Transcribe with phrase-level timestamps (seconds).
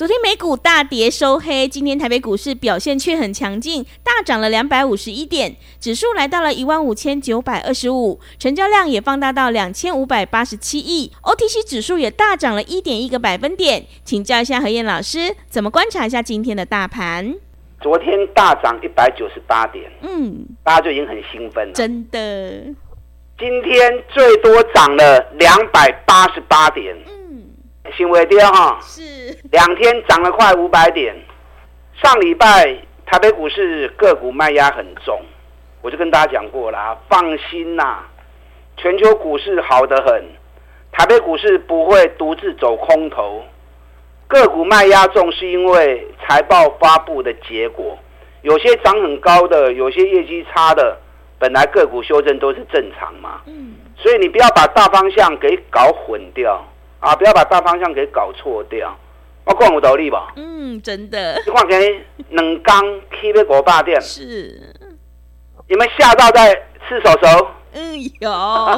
[0.00, 13.84] 昨天美股大跌收黑，今天台北股市表现却很强劲，大涨了两百五十一点，指数来到了一万五千九百二十五，成交量也放大到两千五百八十七亿，OTC 指数也大涨了一点一个百分点。
[14.02, 17.34] 请教一下何燕老师，怎么观察一下今天的大盘？
[17.82, 22.64] 昨天大涨一百九十八点，嗯，大家就已经很兴奋了，真的。
[23.38, 26.96] 今天最多涨了两百八十八点。
[27.96, 31.14] 新微跌哈，是两天涨了快五百点。
[32.02, 35.20] 上礼拜台北股市个股卖压很重，
[35.82, 37.98] 我就跟大家讲过了，放心呐，
[38.76, 40.24] 全球股市好得很，
[40.92, 43.44] 台北股市不会独自走空头。
[44.26, 47.98] 个股卖压重是因为财报发布的结果，
[48.42, 50.96] 有些涨很高的，有些业绩差的，
[51.38, 53.40] 本来个股修正都是正常嘛。
[53.46, 56.64] 嗯，所以你不要把大方向给搞混掉。
[57.00, 57.16] 啊！
[57.16, 58.94] 不要把大方向给搞错掉。
[59.44, 60.32] 我讲有道理吧？
[60.36, 61.34] 嗯，真的。
[61.46, 62.82] 你看，给两刚
[63.18, 63.98] 起要五百点。
[64.00, 64.74] 是。
[65.66, 66.52] 你们吓到在
[66.86, 67.48] 吃手手？
[67.72, 68.30] 嗯，有。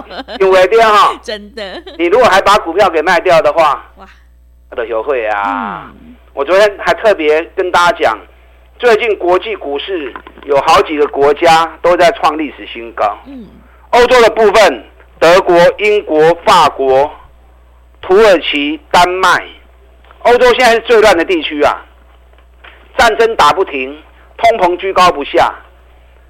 [0.38, 1.18] 有没掉哈？
[1.20, 1.82] 真的。
[1.98, 4.06] 你如果还把股票给卖掉的话，哇，
[4.70, 5.92] 我都学会啊。
[6.00, 8.18] 嗯、我昨天还特别跟大家讲，
[8.78, 13.18] 最近国际股市有好几个国家都在创历史新高。
[13.26, 13.46] 嗯。
[13.90, 14.84] 欧洲的部分，
[15.18, 17.10] 德国、英国、法国。
[18.03, 19.47] 土耳其、丹麦，
[20.23, 21.86] 欧洲现在是最乱的地区啊！
[22.98, 23.96] 战争打不停，
[24.36, 25.55] 通膨居高不下。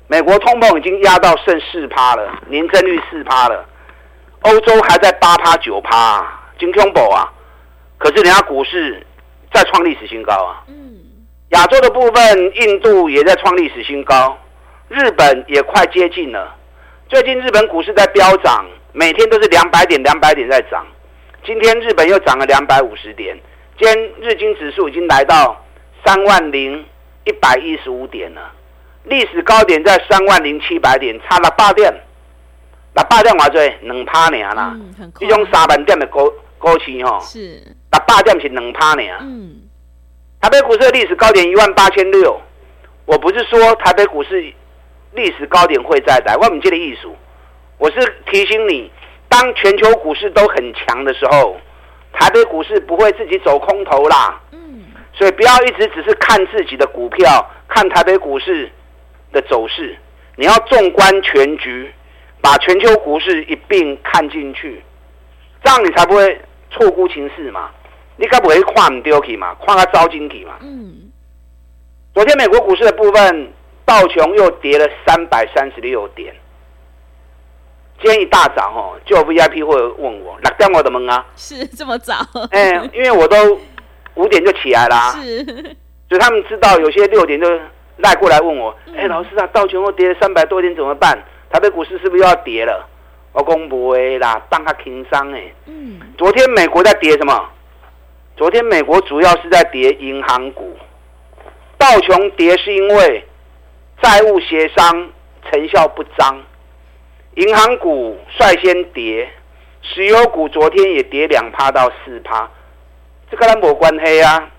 [0.06, 3.66] 美国通膨已经压到剩四趴了，年增率四趴了。
[4.42, 6.22] 欧洲还在八趴九趴，
[6.58, 7.32] 金恐怖啊！
[7.96, 9.04] 可是人家股市
[9.52, 10.62] 在创历史新高啊！
[10.68, 10.74] 嗯，
[11.52, 14.38] 亚洲的部分，印度也在创历史新高，
[14.88, 16.54] 日本也快接近了。
[17.08, 20.86] 最近日本股市在飙涨，每天都是两百点、两百点在涨。
[21.44, 23.36] 今天日本又涨了两百五十点，
[23.76, 25.60] 今天日经指数已经来到
[26.04, 26.84] 三万零
[27.24, 28.52] 一百一十五点了，
[29.04, 31.92] 历史高点在三万零七百点，差了八点，
[32.94, 33.50] 那八点多少？
[33.80, 34.76] 两趴呢啦，
[35.18, 37.60] 一种三万点的高高期哈，是，
[37.90, 39.02] 那八点是两趴呢。
[39.22, 39.62] 嗯，
[40.40, 42.40] 台北股市的历史高点一万八千六，
[43.04, 44.40] 我不是说台北股市
[45.10, 47.16] 历史高点会再来，我们这个艺术，
[47.78, 47.96] 我是
[48.30, 48.88] 提醒你。
[49.32, 51.56] 当全球股市都很强的时候，
[52.12, 54.38] 台北股市不会自己走空头啦。
[54.50, 54.84] 嗯，
[55.14, 58.70] 所以不要一直只是看自己的股票，看台北股市
[59.32, 59.96] 的走势，
[60.36, 61.90] 你要纵观全局，
[62.42, 64.82] 把全球股市一并看进去，
[65.64, 66.38] 这样你才不会
[66.70, 67.70] 错估情势嘛。
[68.18, 70.58] 你该不会看唔丢去嘛，看个招金体嘛。
[70.60, 71.10] 嗯，
[72.12, 73.50] 昨天美国股市的部分，
[73.86, 76.34] 道琼又跌了三百三十六点。
[78.02, 81.24] 今天一大早哦，就有 VIP 会问我，哪点我的门啊？
[81.36, 82.14] 是这么早？
[82.50, 83.36] 哎、欸，因为我都
[84.14, 85.44] 五点就起来啦，是，
[86.08, 87.48] 所以他们知道有些六点就
[87.98, 91.16] 赖过来问我，哎、嗯欸，老师啊，道琼又跌了三百多点怎么办？
[91.52, 92.88] 台北股市是不是又要跌了？
[93.32, 95.40] 我公布啦，当他轻伤哎。
[95.66, 96.00] 嗯。
[96.18, 97.48] 昨天美国在跌什么？
[98.36, 100.76] 昨天美国主要是在跌银行股，
[101.78, 103.24] 道琼跌是因为
[104.02, 105.08] 债务协商
[105.48, 106.42] 成效不彰。
[107.34, 109.28] 银行股率先跌，
[109.80, 112.50] 石油股昨天也跌两趴到四趴，
[113.30, 114.50] 这跟它没关系啊。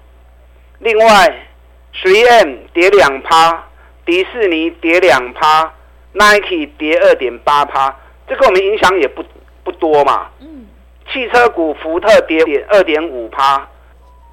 [0.80, 1.48] 另外
[1.92, 3.64] 水 M 跌两趴，
[4.06, 5.72] 迪士尼跌两趴
[6.14, 7.96] ，Nike 跌二点八趴，
[8.28, 9.24] 这个我们影响也不
[9.64, 10.30] 不多嘛。
[10.40, 10.66] 嗯。
[11.12, 13.68] 汽车股，福特跌点二点五趴，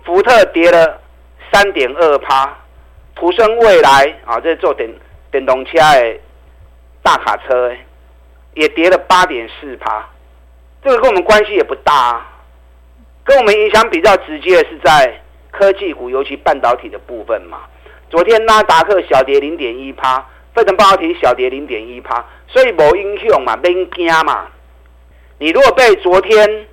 [0.05, 0.99] 福特跌了
[1.53, 2.57] 三点二趴，
[3.17, 4.89] 普生未来啊，这是做电
[5.31, 6.19] 电动车的
[7.03, 7.71] 大卡车
[8.55, 10.09] 也跌了八点四趴，
[10.83, 12.27] 这个跟我们关系也不大啊。
[13.23, 15.21] 跟我们影响比较直接的是在
[15.51, 17.61] 科技股，尤其半导体的部分嘛。
[18.09, 20.19] 昨天纳达克小跌零点一趴，
[20.55, 24.49] 费城半导体小跌零点一趴，所以没影响嘛，免惊嘛。
[25.39, 26.67] 你如果被昨天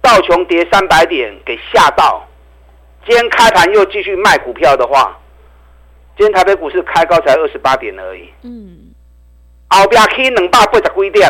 [0.00, 2.26] 道琼跌三百点给吓到，
[3.06, 5.16] 今天开盘又继续卖股票的话，
[6.16, 8.28] 今天台北股市开高才二十八点而已。
[8.42, 8.81] 嗯。
[9.78, 11.28] 后边去两百八十几点，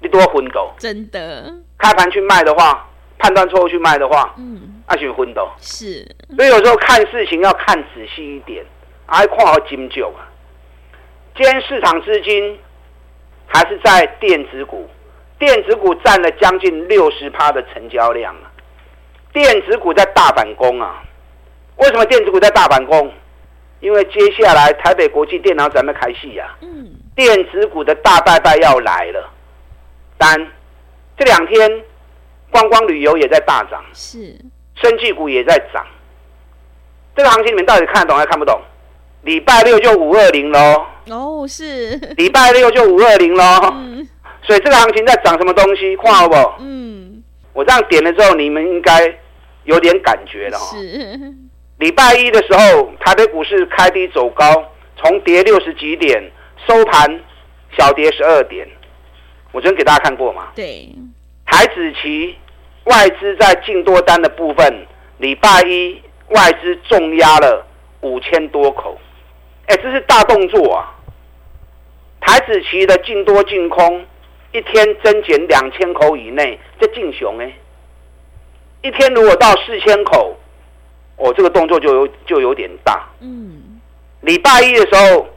[0.00, 0.74] 你多昏倒。
[0.78, 2.88] 真的，开盘去卖的话，
[3.18, 5.54] 判断错误去卖的话，嗯，那就昏倒。
[5.58, 6.06] 是，
[6.36, 8.64] 所以有时候看事情要看仔细一点，
[9.06, 10.28] 还看好金九啊。
[11.36, 12.58] 今天市场资金
[13.46, 14.88] 还是在电子股，
[15.38, 18.52] 电子股占了将近六十趴的成交量啊。
[19.32, 21.02] 电子股在大反攻啊！
[21.76, 23.12] 为什么电子股在大反攻？
[23.80, 29.30] 因为接下来台北国际电脑展要开戏呀，嗯，电子股的大拜拜要来了。
[30.18, 30.34] 但
[31.16, 31.82] 这两天
[32.50, 34.38] 观光旅游也在大涨，是，
[34.74, 35.84] 生技股也在涨。
[37.16, 38.60] 这个行情你们到底看得懂还看不懂？
[39.22, 40.86] 礼拜六就五二零喽。
[41.08, 41.96] 哦，是。
[42.16, 43.44] 礼拜六就五二零喽。
[43.74, 44.08] 嗯。
[44.42, 45.96] 所以这个行情在涨什么东西？
[45.96, 46.34] 看好不？
[46.60, 47.22] 嗯。
[47.52, 49.18] 我这样点了之后，你们应该。
[49.64, 50.76] 有点感觉了哈。
[50.76, 51.18] 是。
[51.78, 54.44] 礼拜一的时候，台北股市开低走高，
[54.94, 56.22] 从跌六十几点
[56.66, 57.20] 收盘
[57.76, 58.66] 小跌十二点。
[59.52, 60.48] 我昨天给大家看过嘛？
[60.54, 60.88] 对。
[61.46, 62.36] 台子期
[62.84, 64.86] 外资在净多单的部分，
[65.18, 67.64] 礼拜一外资重压了
[68.00, 68.98] 五千多口。
[69.66, 70.92] 哎，这是大动作啊！
[72.20, 74.04] 台子期的净多净空
[74.52, 77.52] 一天增减两千口以内，这劲雄哎。
[78.82, 80.36] 一天如果到四千口，
[81.16, 83.08] 哦，这个动作就有就有点大。
[83.20, 83.80] 嗯，
[84.20, 85.28] 礼拜一的时候，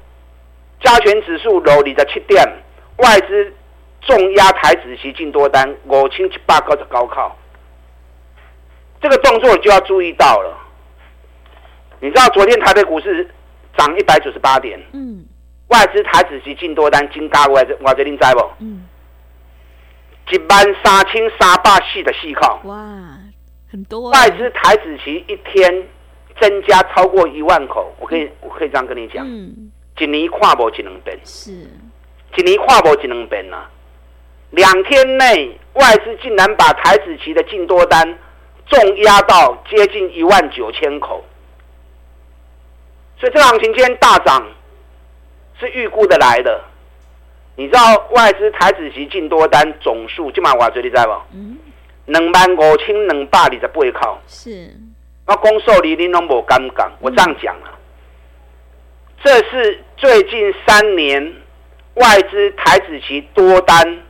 [0.79, 2.43] 加权指数落二十七点，
[2.97, 3.53] 外资
[4.01, 7.35] 重压台指期净多单五千七百九十高靠，
[9.01, 10.57] 这个动作就要注意到了。
[11.99, 13.27] 你知道昨天台北股市
[13.77, 15.25] 涨一百九十八点，嗯，
[15.69, 18.51] 外资台指期净多单金嘎外资外资你知不？
[18.59, 18.87] 嗯，
[20.29, 22.59] 一万三千三百四的细靠。
[22.65, 22.75] 哇。
[23.69, 25.87] 很多外资台指期一天
[26.39, 31.51] 增加超过一万口，我可以我可以这样跟你讲，嗯，一年跨不只能变，是，
[32.35, 33.65] 一年跨不只能变呐，
[34.51, 38.17] 两天内外资竟然把台子期的净多单
[38.67, 41.23] 重压到接近一万九千口，
[43.19, 44.45] 所以这个行情今天大涨
[45.59, 46.63] 是预估的来的，
[47.55, 51.11] 你知道外资台子期净多单总数今晚我嘴里在不？
[51.33, 51.57] 嗯。
[52.05, 54.73] 两万五千两百二十八口，是。
[55.25, 57.76] 我公数你你拢无敢讲，我这样讲啊。
[59.17, 61.33] 嗯、这是最近三年
[61.95, 64.03] 外资台子期多单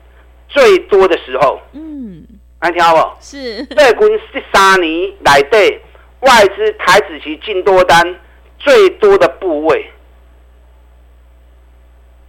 [0.50, 1.62] 最多的时候。
[1.74, 2.26] 嗯，
[2.62, 3.22] 来听好不？
[3.22, 3.66] 是。
[3.66, 5.82] 最近这三年来对
[6.22, 8.20] 外资台子期进多单
[8.60, 9.90] 最多的部位，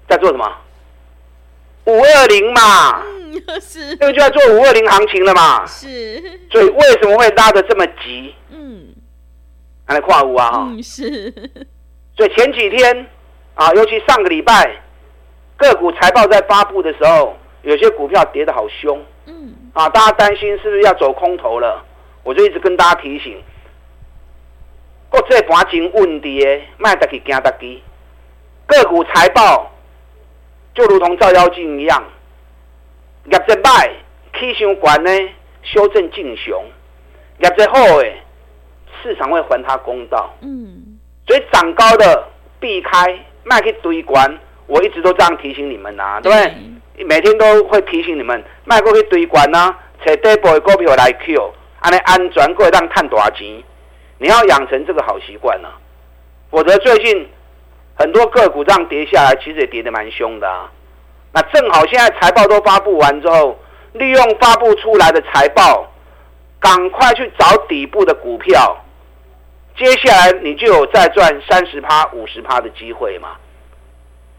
[0.08, 0.46] 在做什么？
[1.86, 3.02] 五二零嘛。
[3.02, 3.18] 嗯
[3.60, 5.64] 是，这个就要做五二零行情了嘛？
[5.64, 6.20] 是，
[6.50, 8.34] 所以为什么会拉的这么急？
[8.50, 8.88] 嗯，
[9.86, 10.50] 还来跨五啊？
[10.50, 11.32] 哈、嗯，是。
[12.18, 13.06] 所以前几天
[13.54, 14.68] 啊，尤其上个礼拜，
[15.56, 19.00] 个股财报在发布的时候，有些股票跌得好凶。
[19.26, 21.80] 嗯，啊，大家担心是不是要走空头了？
[22.24, 23.40] 我就一直跟大家提醒，
[25.08, 27.80] 国际盘真稳的，卖得起惊得起。
[28.66, 29.70] 个股财报
[30.74, 32.02] 就如同照妖镜一样。
[33.26, 33.90] 业绩坏，
[34.36, 35.30] 起伤悬呢，
[35.62, 36.60] 修正进熊；
[37.38, 38.20] 业绩好诶，
[39.04, 40.34] 市场会还他公道。
[40.40, 40.87] 嗯，
[41.28, 42.26] 所以涨高的
[42.58, 44.38] 避开，卖去堆关。
[44.66, 46.54] 我一直都这样提醒你们呐、啊，对不对？
[46.56, 53.62] 嗯、每天都会提醒你们，卖过去堆关呐，找底部的股票来 Q，安尼安全过让赚大钱。
[54.18, 55.68] 你要养成这个好习惯啊，
[56.50, 57.28] 否则最近
[57.94, 60.70] 很多个股这样跌下来，其实也跌得蛮凶的啊。
[61.32, 63.58] 那正好，现在财报都发布完之后，
[63.92, 65.86] 利用发布出来的财报，
[66.58, 68.76] 赶快去找底部的股票，
[69.78, 73.36] 接下来你就有再赚三十趴、五十趴的机会嘛。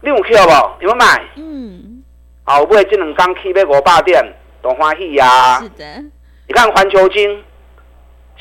[0.02, 0.50] 你有 Q 不？
[0.84, 1.22] 有没有买？
[1.36, 2.04] 嗯。
[2.44, 4.22] 好，不会这两刚 K 被五百点，
[4.60, 5.60] 多欢喜呀！
[5.60, 5.84] 是的。
[6.46, 7.42] 你看环球金，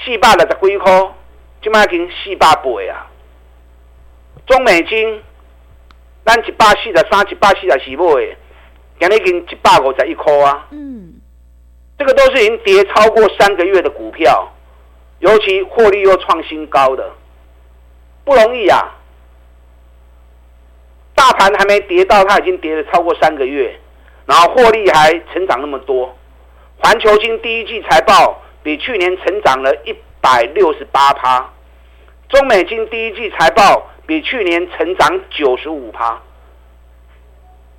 [0.03, 0.91] 四百六十几块，
[1.62, 2.62] 今麦已经四百八
[2.94, 3.08] 啊。
[4.46, 5.24] 中美金。
[6.25, 8.38] 咱一百四十三、一百四十四买，
[9.00, 10.68] 今日已经一百五十一块啊！
[10.70, 11.13] 嗯，
[11.98, 14.48] 这个都是已经跌超过三个月的股票，
[15.20, 17.12] 尤其获利又创新高的，
[18.26, 18.96] 不容易啊！
[21.16, 23.80] 大盘还没跌到，它已经跌了超过三个月，
[24.26, 26.18] 然后获利还成长那么多。
[26.78, 31.50] 环球金第一季财报比去年成长了一百六十八趴，
[32.30, 33.86] 中美金第一季财报。
[34.10, 36.20] 比去年成长九十五趴，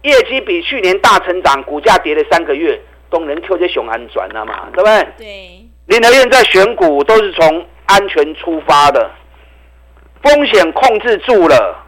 [0.02, 2.80] 业绩比去年大成长，股价跌了三个月，
[3.11, 4.68] 都能跳这熊安转了嘛？
[4.73, 5.09] 对不对？
[5.18, 5.59] 对。
[5.90, 9.11] 林和燕在选股都是从安全出发的，
[10.23, 11.85] 风险控制住了，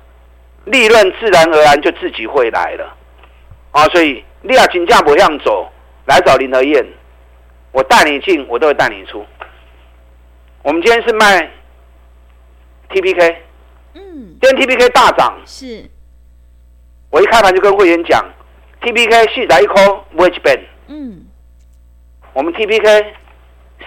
[0.64, 2.96] 利润自然而然就自己会来了
[3.70, 3.84] 啊！
[3.90, 5.70] 所以你要金价不向走，
[6.06, 6.84] 来找林和燕，
[7.70, 9.24] 我带你进，我都会带你出。
[10.64, 11.48] 我们今天是卖
[12.90, 13.36] TPK，
[13.94, 15.88] 嗯，今天 TPK 大涨，是。
[17.10, 18.24] 我一开盘就跟会员讲
[18.80, 21.24] ，TPK 四十一块买一遍，嗯，
[22.32, 23.04] 我们 TPK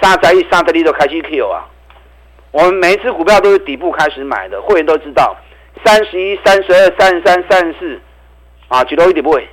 [0.01, 1.65] 三十一、三十二都开始 Q 啊。
[2.51, 5.35] 我们每一只股票都是底部开始买的，会员都知道，
[5.83, 7.99] 三十一、三十二、三十三、三十四，
[8.69, 9.47] 啊，几多一点不会。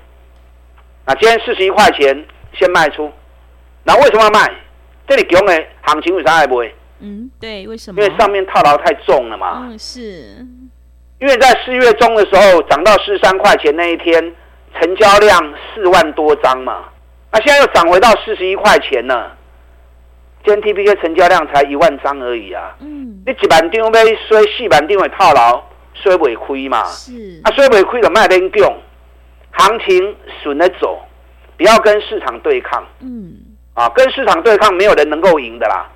[1.05, 3.11] 那今天四十一块钱先卖出，
[3.83, 4.49] 那为什么要卖？
[5.09, 6.73] 这里强的行情为啥还不会？
[7.01, 8.01] 嗯，对，为什么？
[8.01, 9.63] 因为上面套牢太重了嘛。
[9.65, 10.47] 嗯，是。
[11.19, 14.33] 因为在四月中的时候涨到四十三块钱那一天，
[14.79, 16.85] 成交量四万多张嘛，
[17.33, 19.37] 那现在又涨回到四十一块钱了。
[20.45, 22.75] 今天 TPK 成交量才一万张而已啊！
[22.81, 25.63] 嗯，你一万张买，所以四万张会套牢，
[25.95, 26.85] 所以不会亏嘛。
[26.87, 28.73] 是啊，所以不会亏就卖点强，
[29.53, 31.01] 行情顺着走，
[31.57, 32.85] 不要跟市场对抗。
[33.01, 33.35] 嗯，
[33.75, 35.89] 啊，跟市场对抗，没有人能够赢的啦。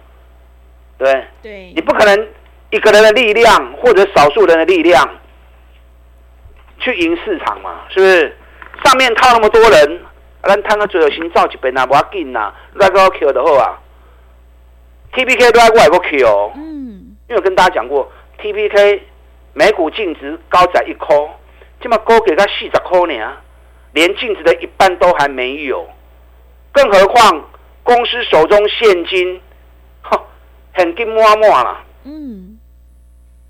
[0.97, 2.29] 对，对，你不可能
[2.71, 5.09] 一个人的力量或者少数人的力量
[6.79, 7.81] 去赢市场嘛？
[7.89, 8.37] 是不是？
[8.85, 10.01] 上面套那么多人，
[10.45, 13.81] 咱摊个最后先造一边啊，不要紧呐，那个 Q 的好啊。
[15.13, 19.03] T P K 都还过来过 Q 哦，嗯，因为我跟大家讲过，T P K
[19.55, 21.17] 每股净值高在一块，
[21.81, 23.37] 这么高给他四十块呢，
[23.93, 25.89] 连净值的一半都还没有，
[26.73, 27.49] 更何况
[27.83, 29.41] 公司手中现金，
[30.03, 30.21] 哼，
[30.75, 32.59] 很金满满了，嗯，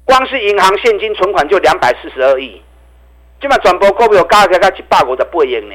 [0.04, 2.62] 光是银行现金存款就两百四十二亿，
[3.40, 5.74] 这么转播股票加起来才一百五十八亿呢，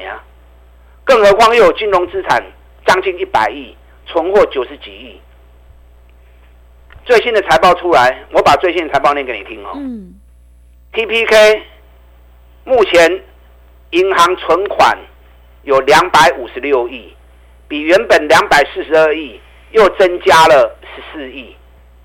[1.04, 2.42] 更何况又有金融资产
[2.86, 5.20] 将近一百亿，存货九十几亿。
[7.04, 9.72] 最新的财报出来，我把最新的财报念给你听哦。
[9.74, 10.14] 嗯。
[10.92, 11.60] TPK
[12.64, 13.22] 目前
[13.90, 14.96] 银行存款
[15.62, 17.12] 有两百五十六亿，
[17.66, 19.40] 比原本两百四十二亿
[19.72, 21.56] 又增加了十四亿。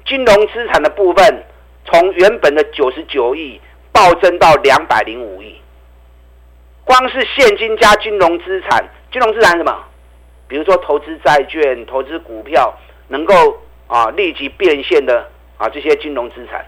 [0.06, 1.44] 金融资产的部分
[1.86, 3.62] 从原本的九十九亿
[3.92, 5.56] 暴增到两百零五亿。
[6.84, 9.84] 光是现金加金融资产，金融资产什么？
[10.48, 12.74] 比如说投资债券、投资股票，
[13.10, 13.62] 能够。
[13.88, 14.10] 啊！
[14.12, 16.66] 立即变现的啊，这些金融资产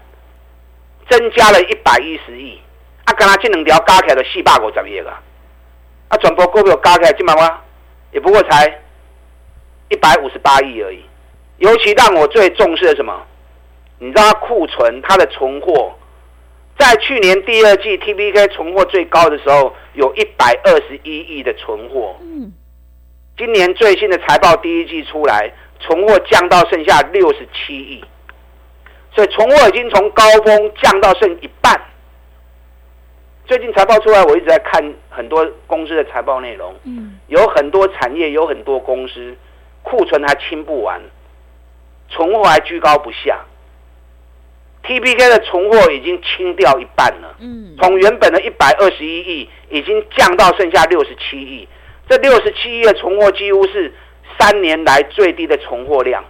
[1.08, 2.58] 增加了一百一十亿。
[3.04, 5.22] 啊，刚刚这两条加起来的四百五十亿啊！
[6.08, 7.60] 啊，转播股票加起来几万万，
[8.12, 8.80] 也不过才
[9.90, 11.02] 一百五十八亿而已。
[11.58, 13.22] 尤其让我最重视的什么？
[13.98, 15.92] 你知道它库存，它的存货，
[16.78, 22.16] 在去年第二季 T B K 存货最高的时候，有一百二十一亿的存货。
[22.22, 22.50] 嗯。
[23.36, 25.52] 今年最新的财报第一季出来。
[25.80, 28.04] 存货降到剩下六十七亿，
[29.14, 31.80] 所以存货已经从高峰降到剩一半。
[33.46, 39.34] 最近财报出来，我一直在看很多公司的财报内容，嗯，有很多产业，有很多公司
[39.82, 41.00] 库存还清不完，
[42.10, 43.40] 存货还居高不下。
[44.84, 51.66] TPK 的存货已经清掉一半了，嗯，从原本的一百二十一亿已经降到剩下六十七亿，
[52.08, 53.92] 这六十七亿的存货几乎是。
[54.38, 56.24] 三年来最低的存货量，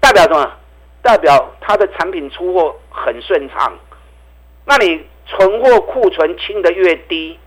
[0.00, 0.52] 代表什么？
[1.02, 3.72] 代表它的产品出货很顺畅。
[4.66, 7.38] 那你存货库存清的越低，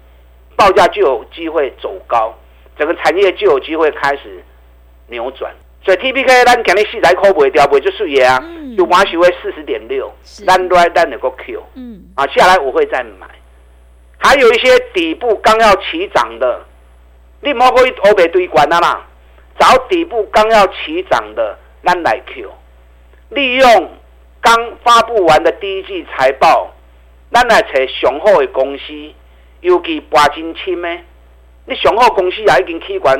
[0.55, 2.33] 报价就有机会走高，
[2.77, 4.43] 整个产业就有机会开始
[5.07, 5.53] 扭转。
[5.85, 8.41] 所以 TPK 咱肯定四来扣不会掉，不会就是也啊，
[8.77, 13.27] 就马上会四十点六，咱来咱那个 Q，嗯，啊，下来我会再买。
[14.17, 16.61] 还有一些底部刚要起涨的，
[17.41, 19.05] 你莫可以欧北堆关啊啦。
[19.59, 22.49] 找底部刚要起涨的，咱来 Q，
[23.29, 23.91] 利用
[24.41, 26.71] 刚发布完的第一季财报，
[27.31, 28.83] 咱来找上好的公司，
[29.61, 30.87] 尤其刮金亲呢，
[31.65, 33.17] 你上好公司也已经起关，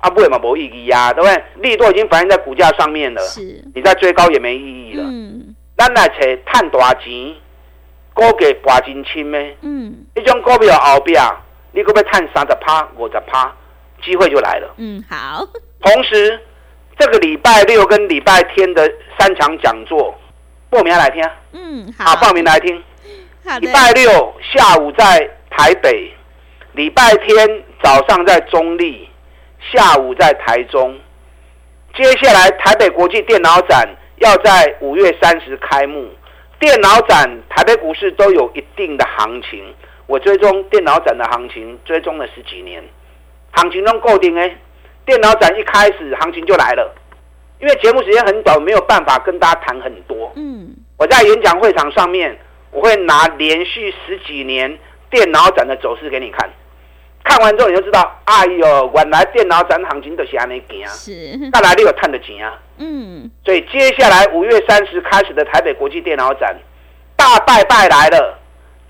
[0.00, 1.42] 啊，不会嘛，无意义啊，对不对？
[1.70, 5.04] 利多已经反映在股价上面了，是，你再追高也没意义了。
[5.04, 7.34] 嗯，咱来找赚大钱，
[8.14, 11.20] 股价刮金亲呢，嗯，一种股票后边，
[11.72, 13.52] 你可不可以赚三十趴、五十趴？
[14.02, 14.74] 机会就来了。
[14.76, 15.46] 嗯，好。
[15.80, 16.38] 同时，
[16.98, 20.14] 这个礼拜六跟礼拜天的三场讲座，
[20.70, 21.22] 报名来听。
[21.52, 22.14] 嗯，好。
[22.16, 22.82] 报名来听。
[23.44, 23.60] 好的。
[23.60, 26.12] 礼拜六下午在台北，
[26.72, 29.08] 礼拜天早上在中立，
[29.72, 30.98] 下午在台中。
[31.94, 36.08] 接下来台北国际电脑展要在五月三十开幕。
[36.58, 39.74] 电脑展台北股市都有一定的行情，
[40.06, 42.82] 我追踪电脑展的行情，追踪了十几年。
[43.52, 44.56] 行情都固定哎，
[45.06, 46.94] 电脑展一开始，行情就来了。
[47.60, 50.32] 因为节目时间很短，没有办法跟大家谈很多。
[50.34, 52.36] 嗯，我在演讲会场上面，
[52.72, 54.76] 我会拿连续十几年
[55.08, 56.50] 电脑展的走势给你看。
[57.24, 60.84] 看完之后你就知道，哎呦，原来电脑展行情都是安尼行。
[60.88, 62.58] 是，看来你有赚的钱啊。
[62.78, 63.30] 嗯。
[63.44, 66.56] 所以接下来五月三十开始的台北国际电脑展，
[67.14, 68.36] 大拜拜来了，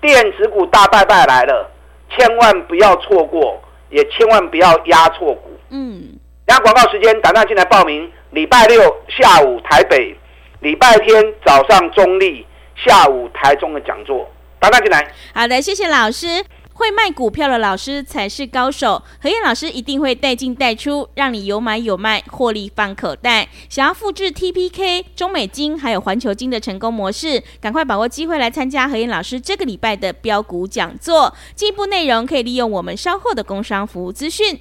[0.01, 1.69] 电子股大拜拜来了，
[2.09, 3.61] 千万不要错过，
[3.93, 5.57] 也千万不要压错股。
[5.69, 6.19] 嗯。
[6.45, 8.11] 然后广告时间，打电进来报名。
[8.31, 10.17] 礼拜六下午台北，
[10.59, 12.45] 礼拜天早上中立，
[12.75, 14.27] 下午台中的讲座，
[14.59, 15.07] 打电进来。
[15.35, 16.43] 好的，谢谢老师。
[16.73, 23.47] 会卖股票的老师才是高手，何燕老师一定会带进带出，让你有买有卖，获利放口袋。
[23.69, 31.33] 想要复制 TPK、中美金还有环球金的成功模式，赶快把握机会来参加何燕老师这个礼拜的标股讲座。
[31.55, 34.59] 进一步内容可以利用我们稍后的工商服务资讯。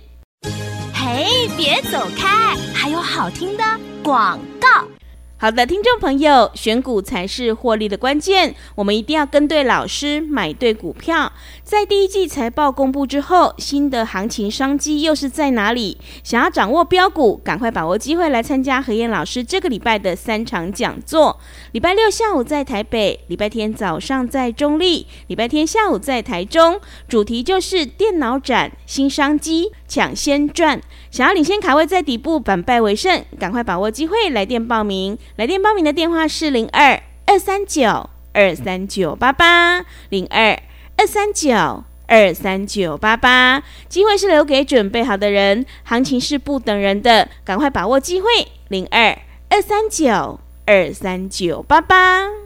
[0.95, 3.65] 嘿，别走开，还有好听的
[4.03, 4.87] 广告。
[5.43, 11.33] 好的，听众朋友，选股才是获利的关键，我们一定要跟对老师，买对股票。
[11.65, 15.99] 在第一季财报公布之后，新的行情商机又是在哪里？
[16.23, 21.37] 想要掌握标股，赶快把握机会来参加何燕老师这个礼拜的三场讲座。
[21.73, 30.81] 礼拜六下午在台北，礼拜天早上在中立，礼拜天下午在台中，主题就是电脑展新商机，抢先赚。
[31.11, 35.19] 想要领先卡位在底部，反败为胜，赶快把握机会来电报名。
[35.37, 40.59] 来电报名的电话是零二二三九二三九八八零二
[40.97, 43.63] 二三九二三九八八。
[43.91, 48.29] 机会是留给准备好的人，行情是不等人的，赶快把握机会。
[48.69, 49.19] 零二
[49.51, 52.42] 二三九二三九八八。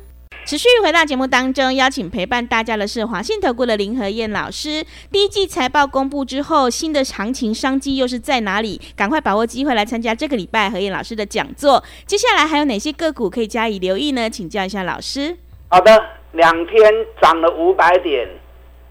[0.47, 4.87] 持续回到节目当中，邀请陪伴大家的是华信投顾的林和燕老师。
[5.11, 8.81] 第一季财报公布之后，新的行情商机又是在哪里？
[8.95, 11.83] 赶快把握机会来参加这个礼拜和燕老师的讲座。
[12.07, 14.31] 接下来还有哪些个股可以加以留意呢？
[14.31, 15.37] 请教一下老师。
[15.67, 16.01] 好的，
[16.31, 18.29] 两天涨了五百点，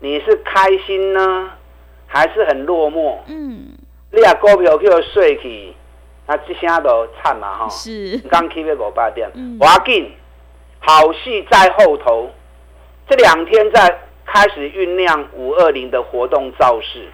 [0.01, 1.51] 你是开心呢，
[2.05, 3.19] 还是很落寞？
[3.27, 3.67] 嗯，
[4.12, 5.74] 你啊股票叫睡去，
[6.27, 7.70] 那这下都惨嘛哈。
[7.70, 10.11] 是，刚起要五百点，我要紧。
[10.87, 12.29] 好戏在后头，
[13.09, 17.07] 这两天在开始酝酿五二零的活动造势。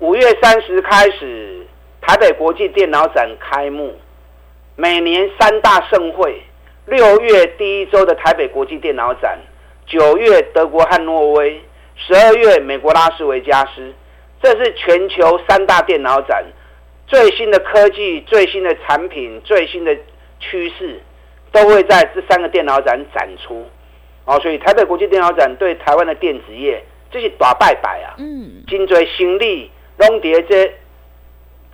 [0.00, 1.66] 五月三十开始，
[2.02, 3.96] 台北国际电脑展开幕。
[4.76, 6.42] 每年三大盛会，
[6.84, 9.38] 六月第一周的台北国际电脑展，
[9.86, 11.62] 九月德国汉诺威，
[11.96, 13.94] 十二月美国拉斯维加斯。
[14.42, 16.44] 这是全球三大电脑展，
[17.06, 19.96] 最新的科技、最新的产品、最新的
[20.38, 21.00] 趋势。
[21.50, 23.66] 都会在这三个电脑展展出，
[24.24, 28.14] 哦，所以台北国际电脑展对台湾的电子业这是大拜拜啊！
[28.18, 30.70] 嗯，真多心力拢在这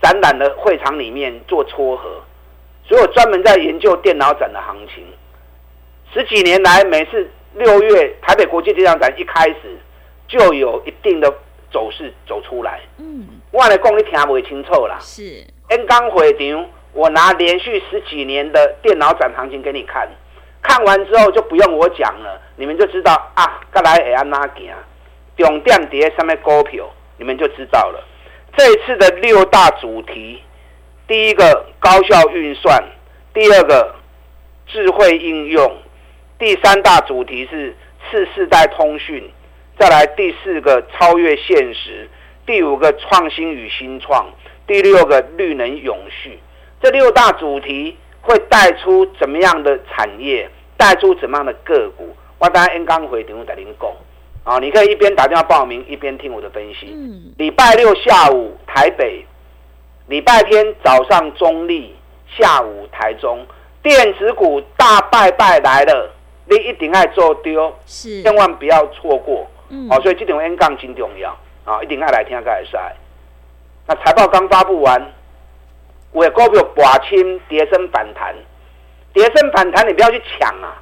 [0.01, 2.23] 展览的会场里面做撮合，
[2.87, 5.03] 所以我专门在研究电脑展的行情。
[6.13, 9.77] 十几年来，每次六月台北国际电脑展一开始，
[10.27, 11.29] 就有一定的
[11.69, 12.79] 走势走出来。
[12.97, 14.97] 嗯，我来讲你听不清楚啦。
[15.01, 15.23] 是，
[15.71, 16.65] 演讲会场。
[16.95, 20.09] 我拿连续十几年的电脑展行情给你看，
[20.61, 24.73] 看完之后就不用我讲了，你们就知道啊，该来会按哪行，
[25.35, 28.01] 重点跌上面股票，你们就知道了。
[28.55, 30.41] 这一次的六大主题，
[31.05, 32.81] 第一个高效运算，
[33.33, 33.93] 第二个
[34.65, 35.77] 智慧应用，
[36.39, 37.75] 第三大主题是
[38.09, 39.29] 次世代通讯，
[39.77, 42.09] 再来第四个超越现实，
[42.45, 44.27] 第五个创新与新创，
[44.65, 46.39] 第六个绿能永续。
[46.85, 52.15] 这六大主题会带出怎么样的产业，带出怎么样的个股？
[52.37, 53.89] 我等下 N 刚回电话给您讲
[54.43, 56.93] 啊，你可以一边打电话报名，一边听我的分析。
[56.93, 59.25] 嗯，礼拜六下午台北，
[60.09, 61.95] 礼拜天早上中立，
[62.37, 63.43] 下午台中，
[63.81, 66.11] 电子股大拜拜来了，
[66.45, 69.47] 你一定爱做丢，是，千万不要错过。
[69.69, 72.95] 嗯，好，所以这种 N 杠很重要啊，一定爱来听个赛。
[73.87, 75.14] 那财报刚发布完。
[76.15, 78.33] 我股票拔清跌升反弹，
[79.11, 80.81] 跌升反弹，你不要去抢啊！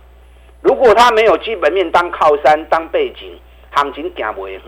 [0.62, 3.36] 如果它没有基本面当靠山、当背景，
[3.72, 4.62] 行情行不远。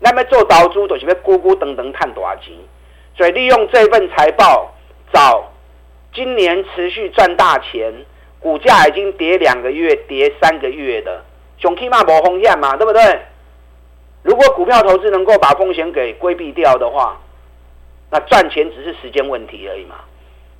[0.00, 2.54] 那么做投资都是要咕咕等等赚大钱，
[3.14, 4.72] 所以利用这份财报
[5.12, 5.52] 找
[6.14, 7.92] 今年持续赚大钱，
[8.40, 11.22] 股价已经跌两个月、跌三个月的，
[11.58, 13.20] 熊起码无风险嘛，对不对？
[14.22, 17.20] 如果股票投资能够把风险给规避掉的话。
[18.14, 19.96] 那赚钱只是时间问题而已嘛？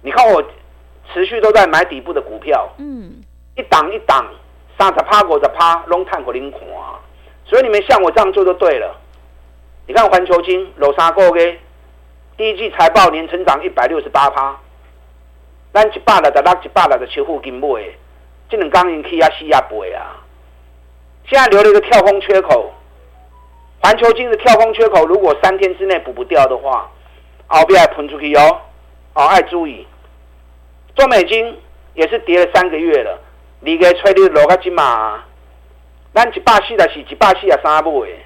[0.03, 0.43] 你看我
[1.13, 3.23] 持续都在买底部的股票，嗯，
[3.55, 4.27] 一档一档，
[4.77, 6.61] 三十趴五十趴拢探过零款，
[7.45, 9.01] 所以你们像我这样做就对了。
[9.87, 11.57] 你看环球金楼三个月，
[12.37, 14.59] 第一季财报年成长一百六十八趴，
[15.73, 17.69] 咱一百六十六一百六十七附近买，
[18.49, 20.17] 这两刚已经起啊四啊倍啊，
[21.29, 22.75] 现在留了一个跳空缺口，
[23.81, 26.91] 环球金的跳空缺口如果三天之内补不掉的话，
[27.55, 28.61] 后边还喷出去哦，
[29.15, 29.87] 哦，爱注意。
[30.97, 31.57] 中美金
[31.95, 33.21] 也是跌了三个月了，
[33.61, 35.23] 你给吹的落个金马，
[36.13, 38.25] 咱一百四的是一百四啊三不诶。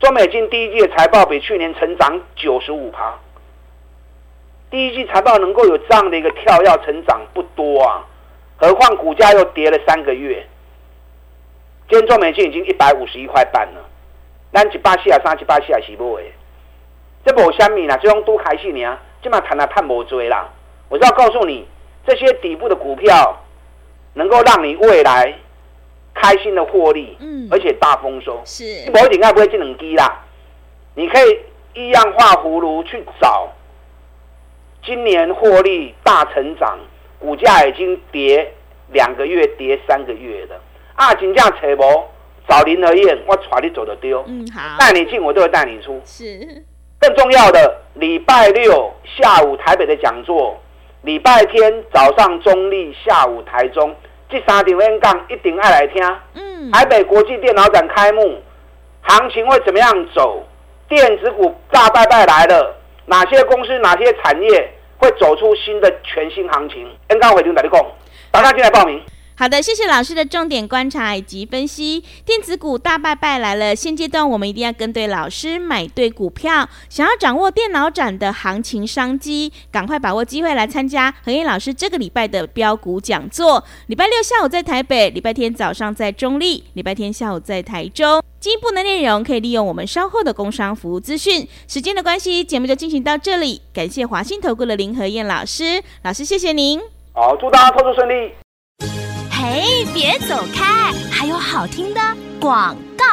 [0.00, 3.18] 中美金第一季的财报比去年成长九十五趴，
[4.70, 8.04] 第一季财报能够有这样的一个跳跃成长不多啊，
[8.56, 10.46] 何况股价又跌了三个月。
[11.88, 13.84] 今天中美金已经一百五十一块半了，
[14.52, 16.18] 咱一百四啊三，一百四啊四不。
[17.24, 20.48] 这无虾米啦，这种都开始呢，今嘛谈啊谈无追啦。
[20.88, 21.66] 我是要告诉你，
[22.06, 23.40] 这些底部的股票
[24.14, 25.32] 能够让你未来
[26.12, 30.24] 开心的获利，嗯，而且大丰收，是，不一定爱不会进两低啦。
[30.94, 31.38] 你可以
[31.74, 33.48] 一样画葫芦去找
[34.84, 36.78] 今年获利大成长，
[37.18, 38.52] 股价已经跌
[38.90, 40.60] 两个月、跌三个月的
[40.96, 42.04] 啊，金价扯无
[42.48, 46.64] 找林和燕，我带你走得丢，嗯，好，带你进我都会带你出，是。
[47.02, 50.56] 更重要的，礼拜六下午台北的讲座。
[51.02, 53.92] 礼拜天早上中立，下午台中，
[54.30, 56.00] 这三场演讲一定爱来听。
[56.34, 58.40] 嗯，台北国际电脑展开幕，
[59.00, 60.46] 行情会怎么样走？
[60.88, 62.72] 电子股大拜拜来了，
[63.06, 66.88] 哪些公司、哪些产业会走出新的全新行情？
[67.10, 67.84] 演讲会听哪里讲？
[68.30, 69.02] 大家进来报名。
[69.42, 72.04] 好的，谢谢老师的重点观察以及分析。
[72.24, 76.68] 电子股大拜拜来了，现阶段我们一定要跟对老师，买对股票。
[76.88, 83.64] 想要掌握电脑展的行情商机，赶快把握机会来参加何燕老师这个礼拜的标股讲座。
[83.88, 88.22] 礼拜六下午在台北，礼拜天早上在中立，礼拜天下午在台中。
[88.38, 91.48] 进一步的内容可以利用我们稍后的工商服务资讯。
[91.66, 93.60] 时间的关系，节目就进行到这里。
[93.74, 96.80] 感谢华信投顾的林何燕老师，老师谢谢您。
[97.12, 98.32] 好，祝大家操作顺利。
[99.42, 100.92] 嘿，别走开！
[101.10, 102.00] 还有好听的
[102.38, 103.04] 广告。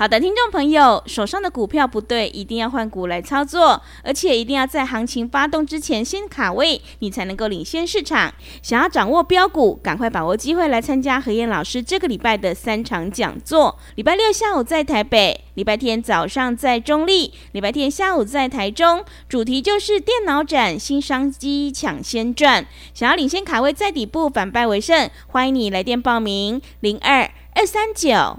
[0.00, 8.32] 好的，听众朋友，手上的股票不对，一定要换股来操作，而且一定要在行情发动之前先卡位，你才能够领先市场。
[8.62, 13.76] 想要掌握标股，赶快把握机会来参加何燕老师这个礼拜的三场讲座。
[13.96, 22.64] 礼拜六下午在台北，礼拜天早上在中立，礼拜天下午在台中，主题就是电脑展新商机抢先赚。
[22.94, 28.38] 想要领先卡位在底部反败为胜，欢迎你来电报名零二二三九。